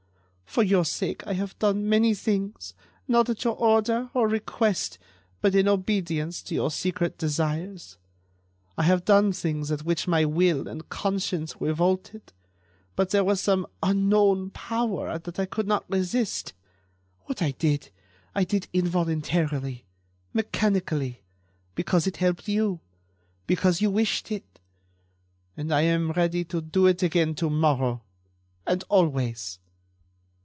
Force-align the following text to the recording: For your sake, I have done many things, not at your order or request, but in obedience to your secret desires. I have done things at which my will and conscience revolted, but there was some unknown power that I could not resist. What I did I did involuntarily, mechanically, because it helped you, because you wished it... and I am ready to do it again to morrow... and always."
For 0.45 0.63
your 0.63 0.83
sake, 0.83 1.25
I 1.25 1.31
have 1.31 1.57
done 1.59 1.87
many 1.87 2.13
things, 2.13 2.73
not 3.07 3.29
at 3.29 3.45
your 3.45 3.55
order 3.55 4.09
or 4.13 4.27
request, 4.27 4.99
but 5.39 5.55
in 5.55 5.65
obedience 5.69 6.41
to 6.43 6.53
your 6.53 6.69
secret 6.69 7.17
desires. 7.17 7.97
I 8.77 8.83
have 8.83 9.05
done 9.05 9.31
things 9.31 9.71
at 9.71 9.85
which 9.85 10.09
my 10.09 10.25
will 10.25 10.67
and 10.67 10.89
conscience 10.89 11.55
revolted, 11.61 12.33
but 12.97 13.11
there 13.11 13.23
was 13.23 13.39
some 13.39 13.65
unknown 13.81 14.49
power 14.49 15.17
that 15.19 15.39
I 15.39 15.45
could 15.45 15.67
not 15.69 15.89
resist. 15.89 16.51
What 17.27 17.41
I 17.41 17.51
did 17.51 17.89
I 18.35 18.43
did 18.43 18.67
involuntarily, 18.73 19.85
mechanically, 20.33 21.21
because 21.75 22.07
it 22.07 22.17
helped 22.17 22.49
you, 22.49 22.81
because 23.47 23.79
you 23.79 23.89
wished 23.89 24.29
it... 24.33 24.59
and 25.55 25.73
I 25.73 25.83
am 25.83 26.11
ready 26.11 26.43
to 26.43 26.59
do 26.59 26.87
it 26.87 27.01
again 27.01 27.35
to 27.35 27.49
morrow... 27.49 28.03
and 28.67 28.83
always." 28.89 29.57